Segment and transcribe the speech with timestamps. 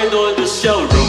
[0.00, 0.99] mind on the show.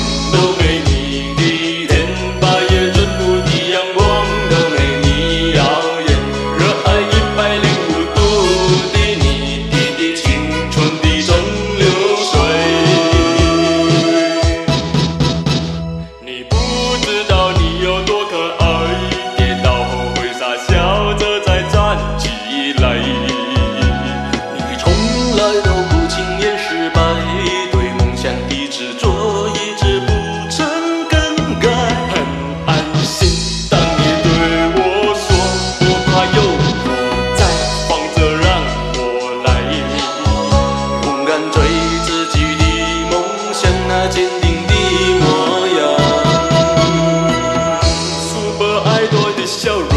[49.02, 49.90] 太多的笑容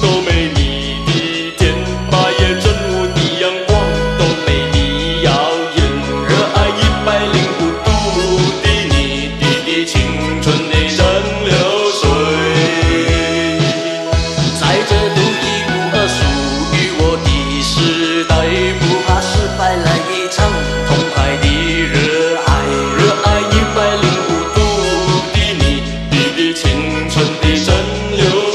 [0.00, 1.74] 都没你的甜
[2.08, 3.74] 八月正午的阳光
[4.16, 5.32] 都没你耀
[5.74, 5.78] 眼
[6.28, 7.90] 热爱一百零五度
[8.62, 9.90] 的你滴滴青
[10.40, 11.04] 春的蒸
[11.42, 11.50] 馏
[11.90, 12.00] 水。
[14.60, 16.22] 在这独一无二属
[16.76, 17.28] 于我的
[17.64, 18.32] 时代
[18.78, 20.48] 不怕失败来一场
[20.86, 21.44] 痛快的
[21.82, 22.48] 热爱
[22.96, 24.56] 热爱一百零五度
[25.34, 25.82] 的你
[26.12, 27.74] 滴滴青春的蒸
[28.16, 28.51] 馏